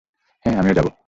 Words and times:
হ্যাঁ, 0.45 0.55
আমিও 0.59 0.73
যাবো। 0.73 0.91